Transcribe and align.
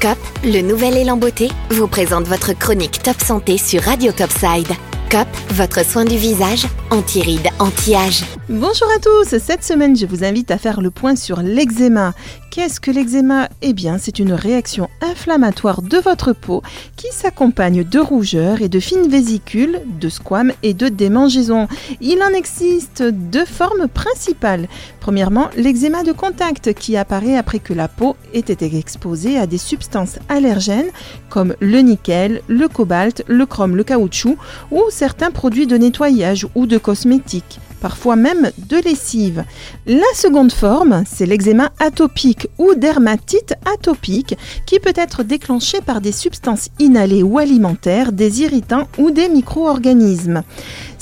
COP, 0.00 0.16
le 0.44 0.62
nouvel 0.62 0.96
élan 0.96 1.18
beauté, 1.18 1.50
vous 1.72 1.86
présente 1.86 2.26
votre 2.26 2.54
chronique 2.54 3.02
Top 3.02 3.20
Santé 3.22 3.58
sur 3.58 3.82
Radio 3.82 4.12
Topside. 4.12 4.68
COP, 5.10 5.28
votre 5.50 5.84
soin 5.84 6.06
du 6.06 6.16
visage, 6.16 6.66
anti-rides, 6.90 7.50
anti-âge. 7.58 8.24
Bonjour 8.50 8.88
à 8.96 8.98
tous, 8.98 9.38
cette 9.38 9.62
semaine 9.62 9.96
je 9.96 10.06
vous 10.06 10.24
invite 10.24 10.50
à 10.50 10.58
faire 10.58 10.80
le 10.80 10.90
point 10.90 11.14
sur 11.14 11.40
l'eczéma. 11.40 12.14
Qu'est-ce 12.50 12.80
que 12.80 12.90
l'eczéma? 12.90 13.48
Eh 13.62 13.72
bien 13.72 13.96
c'est 13.96 14.18
une 14.18 14.32
réaction 14.32 14.88
inflammatoire 15.02 15.82
de 15.82 15.98
votre 15.98 16.32
peau 16.32 16.60
qui 16.96 17.06
s'accompagne 17.12 17.84
de 17.84 18.00
rougeurs 18.00 18.60
et 18.60 18.68
de 18.68 18.80
fines 18.80 19.06
vésicules, 19.08 19.80
de 20.00 20.08
squames 20.08 20.50
et 20.64 20.74
de 20.74 20.88
démangeaisons. 20.88 21.68
Il 22.00 22.20
en 22.24 22.34
existe 22.36 23.04
deux 23.04 23.44
formes 23.44 23.86
principales. 23.86 24.66
Premièrement, 24.98 25.48
l'eczéma 25.56 26.02
de 26.02 26.10
contact 26.10 26.74
qui 26.74 26.96
apparaît 26.96 27.36
après 27.36 27.60
que 27.60 27.72
la 27.72 27.86
peau 27.86 28.16
ait 28.34 28.40
été 28.40 28.76
exposée 28.76 29.38
à 29.38 29.46
des 29.46 29.58
substances 29.58 30.18
allergènes 30.28 30.90
comme 31.28 31.54
le 31.60 31.78
nickel, 31.82 32.42
le 32.48 32.66
cobalt, 32.66 33.22
le 33.28 33.46
chrome, 33.46 33.76
le 33.76 33.84
caoutchouc 33.84 34.36
ou 34.72 34.82
certains 34.90 35.30
produits 35.30 35.68
de 35.68 35.76
nettoyage 35.76 36.48
ou 36.56 36.66
de 36.66 36.78
cosmétiques 36.78 37.60
parfois 37.80 38.16
même 38.16 38.50
de 38.58 38.76
lessive. 38.76 39.44
La 39.86 40.12
seconde 40.14 40.52
forme, 40.52 41.04
c'est 41.06 41.26
l'eczéma 41.26 41.72
atopique 41.78 42.48
ou 42.58 42.74
dermatite 42.74 43.54
atopique 43.64 44.36
qui 44.66 44.78
peut 44.78 44.92
être 44.94 45.22
déclenché 45.22 45.80
par 45.80 46.00
des 46.00 46.12
substances 46.12 46.68
inhalées 46.78 47.22
ou 47.22 47.38
alimentaires, 47.38 48.12
des 48.12 48.42
irritants 48.42 48.88
ou 48.98 49.10
des 49.10 49.28
micro-organismes. 49.28 50.42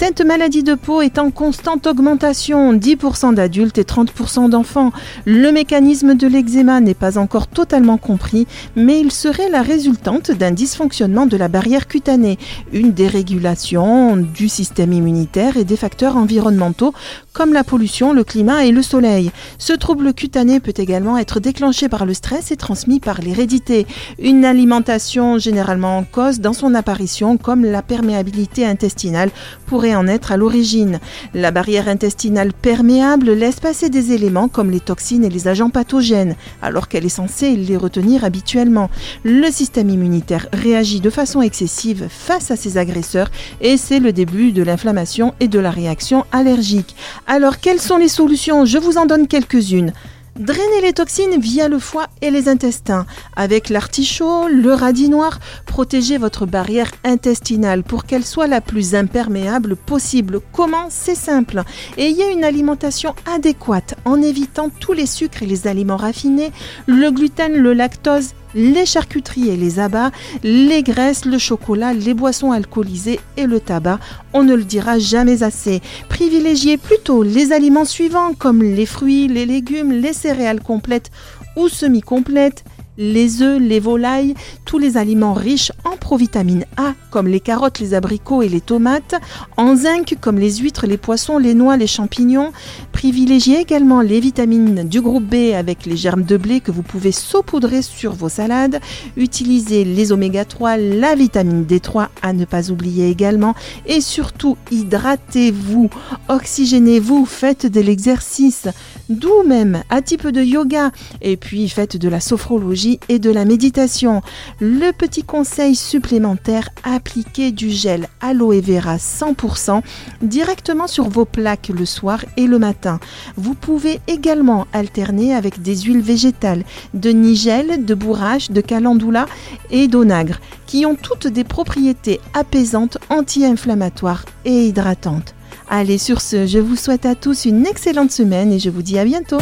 Cette 0.00 0.22
maladie 0.22 0.62
de 0.62 0.76
peau 0.76 1.02
est 1.02 1.18
en 1.18 1.30
constante 1.30 1.86
augmentation, 1.86 2.72
10% 2.72 3.34
d'adultes 3.34 3.76
et 3.76 3.82
30% 3.82 4.48
d'enfants. 4.48 4.92
Le 5.26 5.52
mécanisme 5.52 6.14
de 6.14 6.26
l'eczéma 6.26 6.80
n'est 6.80 6.94
pas 6.94 7.18
encore 7.18 7.48
totalement 7.48 7.98
compris, 7.98 8.46
mais 8.76 8.98
il 8.98 9.12
serait 9.12 9.50
la 9.50 9.60
résultante 9.60 10.30
d'un 10.30 10.52
dysfonctionnement 10.52 11.26
de 11.26 11.36
la 11.36 11.48
barrière 11.48 11.86
cutanée, 11.86 12.38
une 12.72 12.92
dérégulation 12.92 14.16
du 14.16 14.48
système 14.48 14.94
immunitaire 14.94 15.58
et 15.58 15.64
des 15.64 15.76
facteurs 15.76 16.16
environnementaux 16.16 16.94
comme 17.34 17.52
la 17.52 17.62
pollution, 17.62 18.14
le 18.14 18.24
climat 18.24 18.64
et 18.64 18.72
le 18.72 18.82
soleil. 18.82 19.30
Ce 19.58 19.74
trouble 19.74 20.14
cutané 20.14 20.60
peut 20.60 20.72
également 20.78 21.18
être 21.18 21.40
déclenché 21.40 21.90
par 21.90 22.06
le 22.06 22.14
stress 22.14 22.50
et 22.50 22.56
transmis 22.56 23.00
par 23.00 23.20
l'hérédité. 23.20 23.86
Une 24.18 24.46
alimentation 24.46 25.36
généralement 25.36 25.98
en 25.98 26.04
cause 26.04 26.40
dans 26.40 26.54
son 26.54 26.74
apparition 26.74 27.36
comme 27.36 27.66
la 27.66 27.82
perméabilité 27.82 28.64
intestinale 28.64 29.30
pourrait 29.66 29.89
en 29.94 30.06
être 30.06 30.32
à 30.32 30.36
l'origine. 30.36 31.00
La 31.34 31.50
barrière 31.50 31.88
intestinale 31.88 32.52
perméable 32.52 33.32
laisse 33.32 33.60
passer 33.60 33.90
des 33.90 34.12
éléments 34.12 34.48
comme 34.48 34.70
les 34.70 34.80
toxines 34.80 35.24
et 35.24 35.30
les 35.30 35.48
agents 35.48 35.70
pathogènes, 35.70 36.36
alors 36.62 36.88
qu'elle 36.88 37.06
est 37.06 37.08
censée 37.08 37.56
les 37.56 37.76
retenir 37.76 38.24
habituellement. 38.24 38.90
Le 39.24 39.50
système 39.50 39.90
immunitaire 39.90 40.48
réagit 40.52 41.00
de 41.00 41.10
façon 41.10 41.42
excessive 41.42 42.06
face 42.08 42.50
à 42.50 42.56
ces 42.56 42.78
agresseurs 42.78 43.30
et 43.60 43.76
c'est 43.76 44.00
le 44.00 44.12
début 44.12 44.52
de 44.52 44.62
l'inflammation 44.62 45.34
et 45.40 45.48
de 45.48 45.58
la 45.58 45.70
réaction 45.70 46.24
allergique. 46.32 46.96
Alors 47.26 47.58
quelles 47.58 47.80
sont 47.80 47.96
les 47.96 48.08
solutions? 48.08 48.64
Je 48.64 48.78
vous 48.78 48.98
en 48.98 49.06
donne 49.06 49.26
quelques-unes. 49.26 49.92
Drainez 50.38 50.80
les 50.82 50.92
toxines 50.92 51.40
via 51.40 51.68
le 51.68 51.78
foie 51.78 52.06
et 52.22 52.30
les 52.30 52.48
intestins. 52.48 53.06
Avec 53.36 53.68
l'artichaut, 53.68 54.48
le 54.48 54.72
radis 54.72 55.08
noir, 55.08 55.38
protégez 55.66 56.18
votre 56.18 56.46
barrière 56.46 56.90
intestinale 57.04 57.82
pour 57.82 58.04
qu'elle 58.04 58.24
soit 58.24 58.46
la 58.46 58.60
plus 58.60 58.94
imperméable 58.94 59.76
possible. 59.76 60.40
Comment? 60.52 60.86
C'est 60.88 61.14
simple. 61.14 61.62
Ayez 61.98 62.30
une 62.32 62.44
alimentation 62.44 63.14
adéquate 63.26 63.96
en 64.04 64.22
évitant 64.22 64.70
tous 64.80 64.92
les 64.92 65.06
sucres 65.06 65.42
et 65.42 65.46
les 65.46 65.66
aliments 65.66 65.96
raffinés, 65.96 66.52
le 66.86 67.10
gluten, 67.10 67.54
le 67.54 67.72
lactose 67.74 68.34
les 68.54 68.86
charcuteries 68.86 69.48
et 69.48 69.56
les 69.56 69.78
abats, 69.78 70.10
les 70.42 70.82
graisses, 70.82 71.24
le 71.24 71.38
chocolat, 71.38 71.92
les 71.92 72.14
boissons 72.14 72.52
alcoolisées 72.52 73.20
et 73.36 73.46
le 73.46 73.60
tabac. 73.60 73.98
On 74.32 74.42
ne 74.42 74.54
le 74.54 74.64
dira 74.64 74.98
jamais 74.98 75.42
assez. 75.42 75.80
Privilégiez 76.08 76.76
plutôt 76.76 77.22
les 77.22 77.52
aliments 77.52 77.84
suivants 77.84 78.34
comme 78.34 78.62
les 78.62 78.86
fruits, 78.86 79.28
les 79.28 79.46
légumes, 79.46 79.92
les 79.92 80.12
céréales 80.12 80.62
complètes 80.62 81.10
ou 81.56 81.68
semi-complètes, 81.68 82.64
les 82.98 83.40
œufs, 83.42 83.60
les 83.60 83.80
volailles, 83.80 84.34
tous 84.64 84.78
les 84.78 84.96
aliments 84.96 85.32
riches 85.32 85.72
en 85.84 85.96
provitamine 85.96 86.66
A 86.76 86.94
comme 87.10 87.28
les 87.28 87.40
carottes, 87.40 87.78
les 87.78 87.94
abricots 87.94 88.42
et 88.42 88.48
les 88.48 88.60
tomates, 88.60 89.14
en 89.56 89.76
zinc 89.76 90.16
comme 90.20 90.38
les 90.38 90.56
huîtres, 90.56 90.86
les 90.86 90.96
poissons, 90.96 91.38
les 91.38 91.54
noix, 91.54 91.76
les 91.76 91.86
champignons. 91.86 92.52
Privilégiez 92.92 93.60
également 93.60 94.00
les 94.00 94.20
vitamines 94.20 94.88
du 94.88 95.00
groupe 95.00 95.24
B 95.24 95.54
avec 95.54 95.86
les 95.86 95.96
germes 95.96 96.24
de 96.24 96.36
blé 96.36 96.60
que 96.60 96.70
vous 96.70 96.82
pouvez 96.82 97.12
saupoudrer 97.12 97.82
sur 97.82 98.12
vos 98.12 98.28
salades. 98.28 98.80
Utilisez 99.16 99.84
les 99.84 100.12
oméga 100.12 100.44
3, 100.44 100.76
la 100.76 101.14
vitamine 101.14 101.64
D3 101.64 102.08
à 102.22 102.32
ne 102.32 102.44
pas 102.44 102.70
oublier 102.70 103.08
également 103.08 103.54
et 103.86 104.00
surtout 104.00 104.56
hydratez-vous, 104.70 105.88
oxygénez-vous, 106.28 107.24
faites 107.24 107.66
de 107.66 107.80
l'exercice, 107.80 108.68
d'où 109.08 109.42
même 109.46 109.82
petit 110.00 110.16
peu 110.16 110.32
de 110.32 110.42
yoga 110.42 110.90
et 111.22 111.36
puis 111.36 111.68
faites 111.68 111.96
de 111.96 112.08
la 112.08 112.18
sophrologie 112.18 112.89
et 113.08 113.18
de 113.18 113.30
la 113.30 113.44
méditation. 113.44 114.22
Le 114.60 114.90
petit 114.92 115.22
conseil 115.22 115.76
supplémentaire, 115.76 116.70
appliquez 116.82 117.52
du 117.52 117.70
gel 117.70 118.08
aloe 118.20 118.60
vera 118.60 118.96
100% 118.96 119.82
directement 120.22 120.86
sur 120.86 121.08
vos 121.08 121.24
plaques 121.24 121.70
le 121.74 121.86
soir 121.86 122.24
et 122.36 122.46
le 122.46 122.58
matin. 122.58 122.98
Vous 123.36 123.54
pouvez 123.54 124.00
également 124.06 124.66
alterner 124.72 125.34
avec 125.34 125.62
des 125.62 125.76
huiles 125.76 126.00
végétales, 126.00 126.64
de 126.94 127.10
nigel, 127.10 127.84
de 127.84 127.94
bourrache, 127.94 128.50
de 128.50 128.60
calendula 128.60 129.26
et 129.70 129.88
d'onagre, 129.88 130.40
qui 130.66 130.86
ont 130.86 130.96
toutes 130.96 131.26
des 131.26 131.44
propriétés 131.44 132.20
apaisantes, 132.34 132.98
anti-inflammatoires 133.08 134.24
et 134.44 134.66
hydratantes. 134.66 135.34
Allez, 135.68 135.98
sur 135.98 136.20
ce, 136.20 136.46
je 136.46 136.58
vous 136.58 136.76
souhaite 136.76 137.06
à 137.06 137.14
tous 137.14 137.44
une 137.44 137.64
excellente 137.66 138.10
semaine 138.10 138.52
et 138.52 138.58
je 138.58 138.70
vous 138.70 138.82
dis 138.82 138.98
à 138.98 139.04
bientôt. 139.04 139.38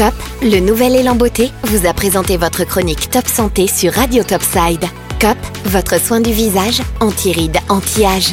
COP, 0.00 0.14
le 0.40 0.60
nouvel 0.60 0.96
élan 0.96 1.14
beauté, 1.14 1.50
vous 1.64 1.86
a 1.86 1.92
présenté 1.92 2.38
votre 2.38 2.64
chronique 2.64 3.10
Top 3.10 3.26
Santé 3.26 3.66
sur 3.66 3.92
Radio 3.92 4.24
Topside. 4.24 4.86
COP, 5.20 5.36
votre 5.66 6.00
soin 6.00 6.22
du 6.22 6.32
visage, 6.32 6.80
anti-rides, 7.00 7.58
anti-âge. 7.68 8.32